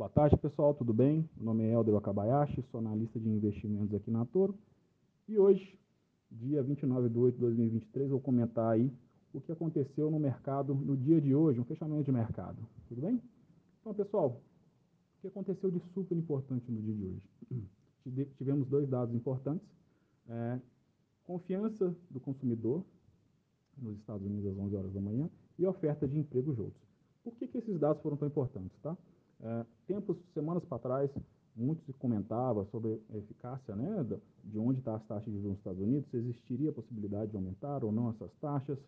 Boa 0.00 0.08
tarde, 0.08 0.34
pessoal, 0.38 0.72
tudo 0.72 0.94
bem? 0.94 1.28
Meu 1.36 1.44
nome 1.44 1.62
é 1.62 1.72
Helder 1.72 1.92
Wakabayashi, 1.92 2.64
sou 2.70 2.80
analista 2.80 3.20
de 3.20 3.28
investimentos 3.28 3.92
aqui 3.92 4.10
na 4.10 4.24
Toro. 4.24 4.58
E 5.28 5.38
hoje, 5.38 5.78
dia 6.30 6.62
29 6.62 7.10
de 7.10 7.18
8 7.18 7.34
de 7.34 7.40
2023, 7.42 8.08
vou 8.08 8.18
comentar 8.18 8.72
aí 8.72 8.90
o 9.34 9.42
que 9.42 9.52
aconteceu 9.52 10.10
no 10.10 10.18
mercado 10.18 10.74
no 10.74 10.96
dia 10.96 11.20
de 11.20 11.34
hoje, 11.34 11.60
um 11.60 11.66
fechamento 11.66 12.04
de 12.04 12.12
mercado, 12.12 12.56
tudo 12.88 13.02
bem? 13.02 13.20
Então, 13.82 13.92
pessoal, 13.92 14.40
o 15.18 15.20
que 15.20 15.26
aconteceu 15.26 15.70
de 15.70 15.80
super 15.92 16.16
importante 16.16 16.72
no 16.72 16.80
dia 16.80 16.94
de 16.94 17.04
hoje? 17.04 18.26
Tivemos 18.38 18.66
dois 18.68 18.88
dados 18.88 19.14
importantes, 19.14 19.68
é, 20.30 20.58
confiança 21.24 21.94
do 22.10 22.18
consumidor 22.20 22.82
nos 23.76 23.98
Estados 23.98 24.26
Unidos 24.26 24.46
às 24.50 24.56
11 24.56 24.76
horas 24.76 24.92
da 24.94 25.00
manhã 25.02 25.28
e 25.58 25.66
oferta 25.66 26.08
de 26.08 26.18
emprego 26.18 26.54
juntos. 26.54 26.80
Por 27.22 27.34
que, 27.34 27.46
que 27.46 27.58
esses 27.58 27.78
dados 27.78 28.02
foram 28.02 28.16
tão 28.16 28.28
importantes, 28.28 28.80
tá? 28.80 28.96
É, 29.42 29.64
tempos, 29.86 30.16
semanas 30.34 30.64
para 30.64 30.78
trás, 30.78 31.10
muito 31.56 31.82
se 31.84 31.92
comentava 31.94 32.64
sobre 32.66 33.00
a 33.12 33.16
eficácia 33.16 33.74
né, 33.74 34.06
de 34.44 34.58
onde 34.58 34.78
está 34.78 34.94
as 34.94 35.04
taxas 35.04 35.32
de 35.32 35.38
juros 35.38 35.50
nos 35.50 35.58
Estados 35.58 35.80
Unidos, 35.80 36.08
se 36.10 36.16
existiria 36.16 36.70
a 36.70 36.72
possibilidade 36.72 37.30
de 37.30 37.36
aumentar 37.36 37.84
ou 37.84 37.92
não 37.92 38.10
essas 38.10 38.32
taxas. 38.40 38.78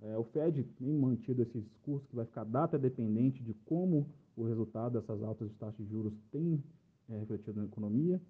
É, 0.00 0.16
o 0.18 0.24
Fed 0.24 0.64
tem 0.78 0.92
mantido 0.98 1.42
esse 1.42 1.60
discurso 1.60 2.06
que 2.08 2.16
vai 2.16 2.24
ficar 2.24 2.44
data 2.44 2.78
dependente 2.78 3.42
de 3.42 3.54
como 3.64 4.06
o 4.36 4.44
resultado 4.44 4.98
dessas 4.98 5.22
altas 5.22 5.48
de 5.48 5.54
taxas 5.54 5.86
de 5.86 5.90
juros 5.90 6.12
tem 6.30 6.62
é, 7.08 7.18
refletido 7.18 7.60
na 7.60 7.66
economia. 7.66 8.20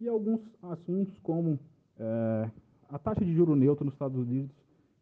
E 0.00 0.08
alguns 0.08 0.40
assuntos 0.62 1.16
como 1.18 1.58
é, 1.98 2.50
a 2.88 2.98
taxa 2.98 3.24
de 3.24 3.32
juro 3.34 3.54
neutro 3.54 3.84
nos 3.84 3.94
Estados 3.94 4.18
Unidos, 4.18 4.50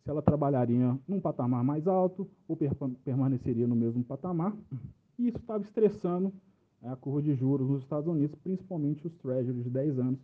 se 0.05 0.11
ela 0.11 0.21
trabalharia 0.21 0.99
num 1.07 1.21
patamar 1.21 1.65
mais 1.65 1.87
alto 1.87 2.29
ou 2.47 2.57
per 2.57 2.75
permaneceria 3.05 3.67
no 3.67 3.77
mesmo 3.77 4.05
patamar. 4.05 4.55
E 5.19 5.29
isso 5.29 5.39
estava 5.39 5.65
estressando 5.65 6.33
a 6.83 6.95
curva 6.95 7.21
de 7.21 7.35
juros 7.35 7.69
nos 7.69 7.83
Estados 7.83 8.07
Unidos, 8.07 8.39
principalmente 8.43 9.07
os 9.07 9.15
treasuries 9.17 9.65
de 9.65 9.71
10 9.71 9.99
anos, 9.99 10.21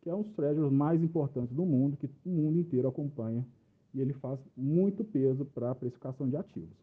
que 0.00 0.08
é 0.08 0.14
um 0.14 0.22
dos 0.22 0.32
treasuries 0.32 0.72
mais 0.72 1.02
importantes 1.02 1.54
do 1.54 1.64
mundo, 1.64 1.96
que 1.96 2.08
o 2.24 2.30
mundo 2.30 2.58
inteiro 2.58 2.86
acompanha, 2.86 3.44
e 3.92 4.00
ele 4.00 4.12
faz 4.14 4.38
muito 4.56 5.02
peso 5.02 5.44
para 5.44 5.72
a 5.72 5.74
precificação 5.74 6.28
de 6.28 6.36
ativos. 6.36 6.76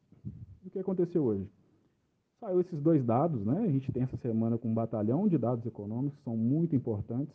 O 0.65 0.69
que 0.69 0.79
aconteceu 0.79 1.23
hoje? 1.23 1.49
Saiu 2.39 2.59
esses 2.59 2.81
dois 2.81 3.05
dados, 3.05 3.45
né? 3.45 3.59
A 3.59 3.71
gente 3.71 3.91
tem 3.91 4.03
essa 4.03 4.17
semana 4.17 4.57
com 4.57 4.67
um 4.67 4.73
batalhão 4.73 5.27
de 5.27 5.37
dados 5.37 5.65
econômicos, 5.65 6.17
que 6.17 6.23
são 6.23 6.35
muito 6.35 6.75
importantes, 6.75 7.33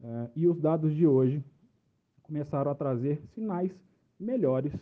é, 0.00 0.30
e 0.36 0.46
os 0.46 0.60
dados 0.60 0.94
de 0.94 1.06
hoje 1.06 1.42
começaram 2.22 2.70
a 2.70 2.74
trazer 2.74 3.20
sinais 3.34 3.72
melhores 4.20 4.72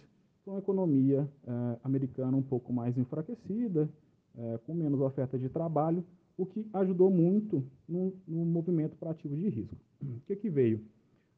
para 0.45 0.53
uma 0.53 0.59
economia 0.59 1.27
é, 1.47 1.79
americana 1.83 2.37
um 2.37 2.43
pouco 2.43 2.73
mais 2.73 2.99
enfraquecida, 2.99 3.89
é, 4.37 4.59
com 4.59 4.75
menos 4.75 5.01
oferta 5.01 5.39
de 5.39 5.49
trabalho, 5.49 6.05
o 6.37 6.45
que 6.45 6.69
ajudou 6.73 7.11
muito 7.11 7.65
no, 7.89 8.13
no 8.27 8.45
movimento 8.45 8.97
para 8.97 9.11
ativos 9.11 9.39
de 9.39 9.49
risco. 9.49 9.77
O 10.03 10.21
que, 10.27 10.37
que 10.37 10.51
veio? 10.51 10.85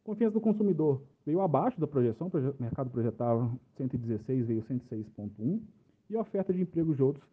Confiança 0.02 0.34
do 0.34 0.40
consumidor 0.40 1.02
veio 1.24 1.40
abaixo 1.40 1.78
da 1.80 1.86
projeção, 1.86 2.28
o 2.28 2.62
mercado 2.62 2.90
projetava 2.90 3.50
116, 3.76 4.46
veio 4.46 4.62
106,1, 4.62 5.60
e 6.10 6.16
oferta 6.16 6.52
de 6.52 6.62
empregos 6.62 6.96
de 6.96 7.02
outros, 7.02 7.28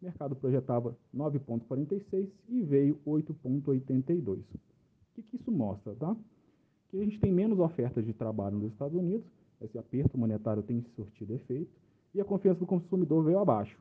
mercado 0.00 0.36
projetava 0.36 0.96
9,46 1.14 2.28
e 2.48 2.62
veio 2.62 3.00
8,82. 3.06 4.38
O 4.38 4.44
que, 5.14 5.22
que 5.22 5.36
isso 5.36 5.50
mostra? 5.50 5.94
Tá? 5.94 6.16
Que 6.88 7.00
a 7.00 7.04
gente 7.04 7.18
tem 7.18 7.32
menos 7.32 7.58
ofertas 7.58 8.04
de 8.04 8.12
trabalho 8.12 8.58
nos 8.58 8.72
Estados 8.72 8.96
Unidos, 8.96 9.26
esse 9.60 9.76
aperto 9.76 10.16
monetário 10.16 10.62
tem 10.62 10.84
surtido 10.94 11.34
efeito, 11.34 11.70
e 12.14 12.20
a 12.20 12.24
confiança 12.24 12.60
do 12.60 12.66
consumidor 12.66 13.24
veio 13.24 13.38
abaixo. 13.38 13.76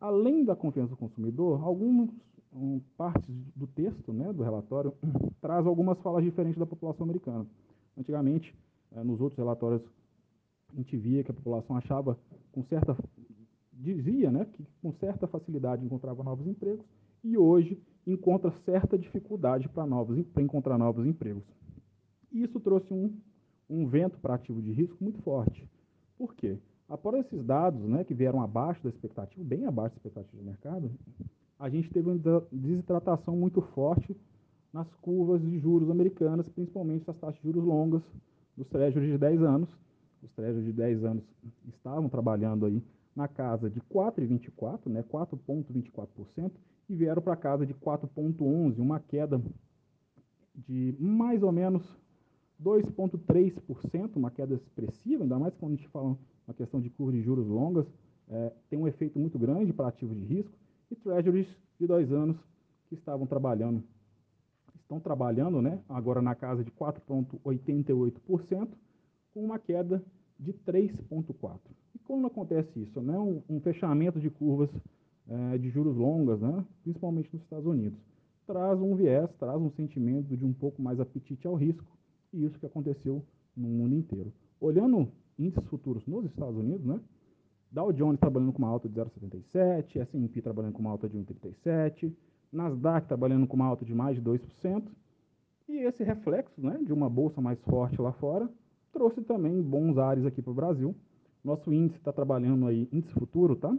Além 0.00 0.44
da 0.44 0.54
confiança 0.54 0.90
do 0.90 0.96
consumidor, 0.96 1.62
algumas 1.62 2.08
um, 2.52 2.80
partes 2.96 3.28
do 3.54 3.66
texto, 3.66 4.12
né, 4.12 4.32
do 4.32 4.42
relatório, 4.42 4.92
traz 5.40 5.66
algumas 5.66 5.98
falas 6.00 6.24
diferentes 6.24 6.58
da 6.58 6.66
população 6.66 7.04
americana. 7.04 7.46
Antigamente, 7.96 8.54
eh, 8.92 9.02
nos 9.02 9.20
outros 9.20 9.38
relatórios, 9.38 9.82
a 10.72 10.76
gente 10.76 10.96
via 10.96 11.24
que 11.24 11.30
a 11.30 11.34
população 11.34 11.76
achava 11.76 12.18
com 12.52 12.62
certa 12.64 12.96
dizia, 13.72 14.30
né, 14.30 14.44
que 14.44 14.66
com 14.82 14.92
certa 14.92 15.26
facilidade 15.26 15.84
encontrava 15.84 16.22
novos 16.22 16.46
empregos 16.46 16.84
e 17.22 17.38
hoje 17.38 17.80
encontra 18.06 18.50
certa 18.64 18.98
dificuldade 18.98 19.68
para 19.68 19.86
novos 19.86 20.26
para 20.28 20.42
encontrar 20.42 20.78
novos 20.78 21.06
empregos. 21.06 21.44
Isso 22.32 22.58
trouxe 22.60 22.92
um, 22.92 23.16
um 23.68 23.86
vento 23.86 24.18
para 24.18 24.34
ativo 24.34 24.60
de 24.60 24.72
risco 24.72 25.02
muito 25.02 25.20
forte. 25.22 25.66
Por 26.16 26.34
quê? 26.34 26.58
Após 26.98 27.24
esses 27.24 27.44
dados, 27.44 27.80
né, 27.88 28.02
que 28.02 28.12
vieram 28.12 28.42
abaixo 28.42 28.82
da 28.82 28.88
expectativa, 28.88 29.44
bem 29.44 29.64
abaixo 29.66 29.94
da 29.94 29.98
expectativa 29.98 30.36
do 30.36 30.44
mercado, 30.44 30.90
a 31.56 31.68
gente 31.68 31.88
teve 31.90 32.10
uma 32.10 32.18
desidratação 32.50 33.36
muito 33.36 33.62
forte 33.62 34.16
nas 34.72 34.92
curvas 34.96 35.40
de 35.40 35.58
juros 35.60 35.88
americanas, 35.90 36.48
principalmente 36.48 37.08
as 37.08 37.16
taxas 37.16 37.36
de 37.36 37.42
juros 37.44 37.62
longas 37.62 38.02
dos 38.56 38.66
treasuries 38.66 39.12
de 39.12 39.18
10 39.18 39.42
anos. 39.42 39.68
Os 40.24 40.32
treasuries 40.32 40.66
de 40.66 40.72
10 40.72 41.04
anos 41.04 41.24
estavam 41.68 42.08
trabalhando 42.08 42.66
aí 42.66 42.82
na 43.14 43.28
casa 43.28 43.70
de 43.70 43.80
4,24, 43.82 44.90
né, 44.90 45.04
4,24%, 45.04 46.50
e 46.88 46.96
vieram 46.96 47.22
para 47.22 47.36
casa 47.36 47.64
de 47.64 47.74
4,11, 47.74 48.80
uma 48.80 48.98
queda 48.98 49.40
de 50.66 50.96
mais 50.98 51.44
ou 51.44 51.52
menos 51.52 51.96
2,3%, 52.62 54.16
uma 54.16 54.30
queda 54.30 54.54
expressiva, 54.54 55.22
ainda 55.22 55.38
mais 55.38 55.54
quando 55.54 55.72
a 55.72 55.76
gente 55.76 55.88
fala 55.88 56.16
uma 56.46 56.54
questão 56.54 56.80
de 56.80 56.90
curva 56.90 57.12
de 57.12 57.22
juros 57.22 57.46
longas, 57.46 57.86
é, 58.28 58.52
tem 58.68 58.78
um 58.78 58.86
efeito 58.86 59.18
muito 59.18 59.38
grande 59.38 59.72
para 59.72 59.88
ativos 59.88 60.16
de 60.16 60.24
risco, 60.24 60.52
e 60.90 60.96
treasuries 60.96 61.46
de 61.78 61.86
dois 61.86 62.10
anos 62.12 62.36
que 62.88 62.94
estavam 62.94 63.26
trabalhando, 63.26 63.82
estão 64.80 64.98
trabalhando 64.98 65.60
né, 65.60 65.78
agora 65.88 66.22
na 66.22 66.34
casa 66.34 66.64
de 66.64 66.70
4,88%, 66.70 68.68
com 69.34 69.44
uma 69.44 69.58
queda 69.58 70.02
de 70.38 70.52
3,4%. 70.52 71.58
E 71.94 71.98
como 71.98 72.26
acontece 72.26 72.80
isso? 72.80 73.00
Né? 73.02 73.18
Um, 73.18 73.42
um 73.48 73.60
fechamento 73.60 74.18
de 74.18 74.30
curvas 74.30 74.70
é, 75.28 75.58
de 75.58 75.68
juros 75.68 75.94
longas, 75.96 76.40
né, 76.40 76.64
principalmente 76.82 77.28
nos 77.32 77.42
Estados 77.42 77.66
Unidos, 77.66 77.98
traz 78.46 78.80
um 78.80 78.94
viés, 78.96 79.30
traz 79.38 79.60
um 79.60 79.70
sentimento 79.70 80.34
de 80.34 80.44
um 80.44 80.54
pouco 80.54 80.80
mais 80.80 80.98
apetite 80.98 81.46
ao 81.46 81.54
risco, 81.54 81.97
e 82.32 82.44
isso 82.44 82.58
que 82.58 82.66
aconteceu 82.66 83.24
no 83.56 83.68
mundo 83.68 83.94
inteiro. 83.94 84.32
Olhando 84.60 85.10
índices 85.38 85.66
futuros 85.68 86.06
nos 86.06 86.24
Estados 86.24 86.56
Unidos, 86.56 86.84
né? 86.84 87.00
Dow 87.70 87.92
Jones 87.92 88.18
trabalhando 88.18 88.52
com 88.52 88.58
uma 88.58 88.68
alta 88.68 88.88
de 88.88 88.94
0,77, 88.94 90.00
S&P 90.00 90.40
trabalhando 90.40 90.72
com 90.72 90.80
uma 90.80 90.90
alta 90.90 91.08
de 91.08 91.18
1,37, 91.18 92.12
Nasdaq 92.50 93.06
trabalhando 93.06 93.46
com 93.46 93.56
uma 93.56 93.66
alta 93.66 93.84
de 93.84 93.94
mais 93.94 94.16
de 94.16 94.22
2%, 94.22 94.88
e 95.68 95.78
esse 95.80 96.02
reflexo 96.02 96.60
né, 96.60 96.78
de 96.82 96.92
uma 96.92 97.10
bolsa 97.10 97.42
mais 97.42 97.60
forte 97.60 98.00
lá 98.00 98.12
fora 98.12 98.48
trouxe 98.90 99.20
também 99.20 99.60
bons 99.62 99.98
ares 99.98 100.24
aqui 100.24 100.40
para 100.40 100.50
o 100.50 100.54
Brasil. 100.54 100.94
Nosso 101.44 101.72
índice 101.72 101.98
está 101.98 102.12
trabalhando 102.12 102.66
aí, 102.66 102.88
índice 102.92 103.12
futuro, 103.12 103.54
tá? 103.54 103.76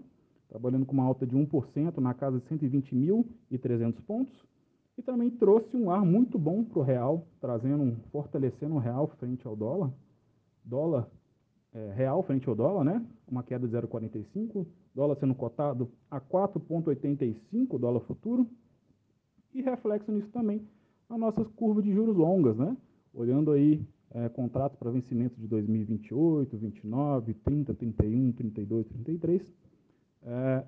Trabalhando 0.48 0.86
com 0.86 0.94
uma 0.94 1.04
alta 1.04 1.26
de 1.26 1.36
1% 1.36 1.98
na 1.98 2.14
casa 2.14 2.40
de 2.40 2.46
120.300 2.46 4.02
pontos. 4.06 4.34
E 5.00 5.02
também 5.02 5.30
trouxe 5.30 5.78
um 5.78 5.90
ar 5.90 6.04
muito 6.04 6.38
bom 6.38 6.62
para 6.62 6.78
o 6.78 6.82
real, 6.82 7.26
trazendo, 7.40 7.96
fortalecendo 8.12 8.76
o 8.76 8.80
real 8.80 9.08
frente 9.08 9.48
ao 9.48 9.56
dólar. 9.56 9.94
Dólar 10.62 11.10
é, 11.74 11.94
real 11.94 12.22
frente 12.22 12.50
ao 12.50 12.54
dólar, 12.54 12.84
né? 12.84 13.06
Uma 13.26 13.42
queda 13.42 13.66
de 13.66 13.74
0,45, 13.74 14.68
dólar 14.94 15.16
sendo 15.16 15.34
cotado 15.34 15.90
a 16.12 16.20
4,85 16.20 17.80
dólar 17.80 18.02
futuro. 18.02 18.46
E 19.54 19.62
reflexo 19.62 20.12
nisso 20.12 20.28
também 20.34 20.68
a 21.08 21.18
nossa 21.18 21.46
curva 21.46 21.82
de 21.82 21.94
juros 21.94 22.18
longas, 22.18 22.58
né? 22.58 22.76
Olhando 23.14 23.54
aí 23.54 23.82
é, 24.12 24.28
contratos 24.28 24.78
para 24.78 24.92
vencimento 24.92 25.40
de 25.40 25.48
2028, 25.48 26.58
29, 26.58 27.34
30, 27.36 27.74
31, 27.74 28.34
32, 28.34 28.86
33, 28.90 29.54
é, 30.24 30.66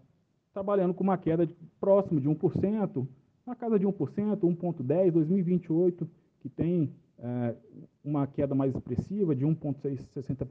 trabalhando 0.53 0.93
com 0.93 1.03
uma 1.03 1.17
queda 1.17 1.45
de, 1.45 1.53
próximo 1.81 2.21
de 2.21 2.29
1%, 2.29 3.05
na 3.51 3.55
casa 3.55 3.77
de 3.77 3.85
1%, 3.85 4.39
1,10, 4.39 5.11
2028, 5.11 6.09
que 6.39 6.47
tem 6.47 6.89
é, 7.19 7.53
uma 8.01 8.25
queda 8.25 8.55
mais 8.55 8.73
expressiva 8.73 9.35
de 9.35 9.45
1,60%, 9.45 10.47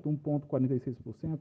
1,46%, 0.00 1.40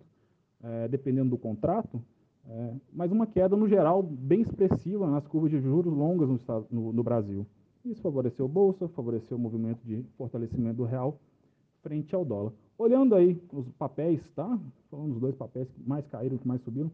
é, 0.64 0.88
dependendo 0.88 1.30
do 1.30 1.38
contrato, 1.38 2.02
é, 2.50 2.74
mas 2.92 3.12
uma 3.12 3.28
queda, 3.28 3.56
no 3.56 3.68
geral, 3.68 4.02
bem 4.02 4.42
expressiva 4.42 5.08
nas 5.08 5.28
curvas 5.28 5.52
de 5.52 5.60
juros 5.60 5.94
longas 5.94 6.28
no, 6.28 6.36
estado, 6.36 6.66
no, 6.72 6.92
no 6.92 7.04
Brasil. 7.04 7.46
Isso 7.86 8.02
favoreceu 8.02 8.46
a 8.46 8.50
Bolsa, 8.50 8.88
favoreceu 8.88 9.38
o 9.38 9.40
movimento 9.40 9.82
de 9.86 10.04
fortalecimento 10.18 10.78
do 10.78 10.84
real 10.84 11.20
frente 11.84 12.16
ao 12.16 12.26
dólar. 12.26 12.54
Olhando 12.76 13.14
aí 13.14 13.40
os 13.52 13.70
papéis, 13.74 14.20
tá? 14.36 14.60
Falando 14.90 15.12
dos 15.12 15.22
dois 15.22 15.36
papéis 15.36 15.70
que 15.70 15.88
mais 15.88 16.08
caíram, 16.08 16.38
que 16.38 16.48
mais 16.48 16.62
subiram, 16.62 16.90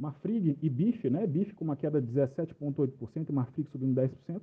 Marfrig 0.00 0.56
e 0.62 0.70
BIF, 0.70 1.10
né? 1.10 1.26
BIF 1.26 1.54
com 1.54 1.64
uma 1.64 1.76
queda 1.76 2.00
de 2.00 2.10
17,8% 2.10 3.28
e 3.28 3.32
Marfrig 3.32 3.68
subindo 3.70 4.00
10%. 4.00 4.40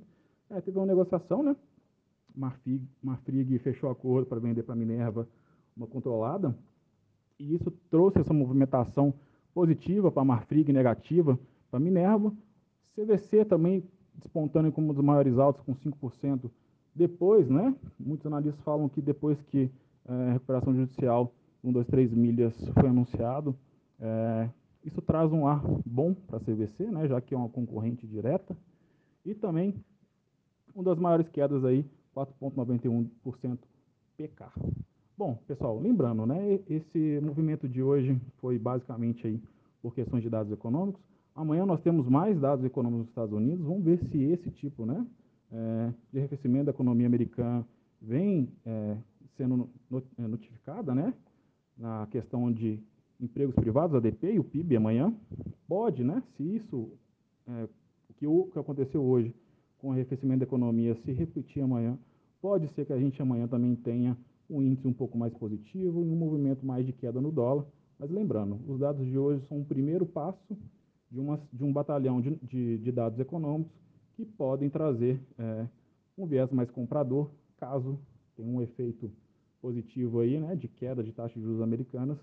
É, 0.50 0.60
teve 0.60 0.78
uma 0.78 0.86
negociação, 0.86 1.42
né? 1.42 1.56
Marfrig, 2.34 2.80
Marfrig 3.02 3.58
fechou 3.58 3.90
acordo 3.90 4.26
para 4.26 4.38
vender 4.38 4.62
para 4.62 4.76
Minerva 4.76 5.28
uma 5.76 5.86
controlada, 5.86 6.56
e 7.38 7.54
isso 7.54 7.70
trouxe 7.90 8.20
essa 8.20 8.32
movimentação 8.32 9.14
positiva 9.52 10.10
para 10.10 10.24
Marfrig, 10.24 10.72
negativa 10.72 11.38
para 11.70 11.80
Minerva. 11.80 12.32
CVC 12.94 13.44
também 13.44 13.84
despontando 14.14 14.70
como 14.72 14.90
um 14.90 14.94
dos 14.94 15.04
maiores 15.04 15.38
altos, 15.38 15.62
com 15.62 15.74
5%. 15.74 16.50
Depois, 16.94 17.48
né, 17.48 17.74
muitos 17.98 18.26
analistas 18.26 18.62
falam 18.64 18.88
que 18.88 19.00
depois 19.00 19.40
que 19.42 19.70
é, 20.08 20.12
a 20.12 20.32
recuperação 20.32 20.74
judicial 20.74 21.32
1, 21.62 21.72
2, 21.72 21.86
3 21.86 22.14
milhas 22.14 22.54
foi 22.74 22.88
anunciado, 22.88 23.56
é, 24.00 24.48
isso 24.84 25.00
traz 25.02 25.32
um 25.32 25.46
ar 25.46 25.62
bom 25.84 26.14
para 26.14 26.38
a 26.38 26.40
CVC, 26.40 26.90
né, 26.90 27.08
já 27.08 27.20
que 27.20 27.34
é 27.34 27.36
uma 27.36 27.48
concorrente 27.48 28.06
direta, 28.06 28.56
e 29.24 29.34
também 29.34 29.74
uma 30.74 30.84
das 30.84 30.98
maiores 30.98 31.28
quedas 31.28 31.64
aí, 31.64 31.84
4,91% 32.14 33.58
PK. 34.16 34.50
Bom, 35.16 35.36
pessoal, 35.46 35.78
lembrando, 35.78 36.24
né, 36.24 36.60
esse 36.68 37.20
movimento 37.22 37.68
de 37.68 37.82
hoje 37.82 38.20
foi 38.40 38.58
basicamente 38.58 39.26
aí 39.26 39.42
por 39.82 39.94
questões 39.94 40.22
de 40.22 40.30
dados 40.30 40.52
econômicos. 40.52 41.02
Amanhã 41.34 41.64
nós 41.66 41.80
temos 41.80 42.08
mais 42.08 42.38
dados 42.40 42.64
econômicos 42.64 43.00
nos 43.00 43.08
Estados 43.08 43.34
Unidos. 43.34 43.64
Vamos 43.64 43.84
ver 43.84 43.98
se 44.10 44.22
esse 44.22 44.50
tipo, 44.50 44.84
né, 44.86 45.06
é, 45.52 45.92
de 46.12 46.18
arrefecimento 46.18 46.66
da 46.66 46.70
economia 46.70 47.06
americana 47.06 47.66
vem 48.00 48.48
é, 48.64 48.96
sendo 49.36 49.68
é, 50.18 50.22
notificada, 50.22 50.94
né, 50.94 51.12
na 51.76 52.06
questão 52.10 52.52
de 52.52 52.80
empregos 53.20 53.54
privados, 53.54 53.96
ADP 53.96 54.32
e 54.32 54.38
o 54.38 54.44
PIB 54.44 54.76
amanhã. 54.76 55.14
Pode, 55.66 56.04
né, 56.04 56.22
se 56.36 56.42
isso, 56.42 56.90
é, 57.46 57.68
o, 58.08 58.14
que, 58.14 58.26
o 58.26 58.44
que 58.44 58.58
aconteceu 58.58 59.02
hoje 59.02 59.34
com 59.78 59.88
o 59.88 59.92
arrefecimento 59.92 60.40
da 60.40 60.44
economia 60.44 60.94
se 61.04 61.12
repetir 61.12 61.62
amanhã, 61.62 61.98
pode 62.40 62.68
ser 62.68 62.84
que 62.84 62.92
a 62.92 62.98
gente 62.98 63.20
amanhã 63.20 63.46
também 63.46 63.74
tenha 63.74 64.16
um 64.48 64.62
índice 64.62 64.86
um 64.86 64.92
pouco 64.92 65.16
mais 65.18 65.32
positivo 65.34 66.04
e 66.04 66.10
um 66.10 66.16
movimento 66.16 66.64
mais 66.64 66.86
de 66.86 66.92
queda 66.92 67.20
no 67.20 67.30
dólar. 67.30 67.66
Mas 67.98 68.10
lembrando, 68.10 68.58
os 68.66 68.78
dados 68.78 69.06
de 69.06 69.18
hoje 69.18 69.44
são 69.46 69.58
um 69.58 69.64
primeiro 69.64 70.06
passo 70.06 70.56
de, 71.10 71.20
uma, 71.20 71.40
de 71.52 71.64
um 71.64 71.72
batalhão 71.72 72.20
de, 72.20 72.34
de, 72.36 72.78
de 72.78 72.92
dados 72.92 73.18
econômicos 73.18 73.72
que 74.14 74.24
podem 74.24 74.68
trazer 74.68 75.20
é, 75.38 75.66
um 76.16 76.26
viés 76.26 76.50
mais 76.50 76.70
comprador, 76.70 77.30
caso 77.56 77.98
tenha 78.36 78.48
um 78.48 78.62
efeito 78.62 79.10
positivo 79.60 80.20
aí, 80.20 80.38
né, 80.38 80.54
de 80.54 80.68
queda 80.68 81.02
de 81.02 81.12
taxa 81.12 81.34
de 81.34 81.44
juros 81.44 81.60
americanas, 81.60 82.18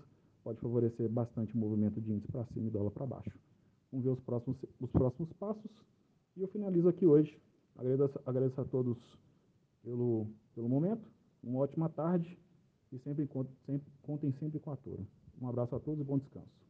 pode 0.46 0.60
favorecer 0.60 1.08
bastante 1.08 1.52
o 1.56 1.58
movimento 1.58 2.00
de 2.00 2.12
índice 2.12 2.30
para 2.30 2.44
cima 2.44 2.68
e 2.68 2.70
dólar 2.70 2.92
para 2.92 3.04
baixo. 3.04 3.36
Vamos 3.90 4.04
ver 4.04 4.12
os 4.12 4.20
próximos, 4.20 4.56
os 4.78 4.90
próximos 4.92 5.32
passos. 5.32 5.72
E 6.36 6.40
eu 6.42 6.46
finalizo 6.46 6.88
aqui 6.88 7.04
hoje. 7.04 7.36
Agradeço, 7.74 8.20
agradeço 8.24 8.60
a 8.60 8.64
todos 8.64 8.96
pelo, 9.82 10.28
pelo 10.54 10.68
momento. 10.68 11.10
Uma 11.42 11.58
ótima 11.58 11.88
tarde 11.88 12.38
e 12.92 12.98
sempre, 13.00 13.28
sempre, 13.66 13.92
contem 14.02 14.32
sempre 14.38 14.60
com 14.60 14.70
a 14.70 14.76
turma. 14.76 15.04
Um 15.42 15.48
abraço 15.48 15.74
a 15.74 15.80
todos 15.80 16.00
e 16.00 16.04
bom 16.04 16.16
descanso. 16.16 16.65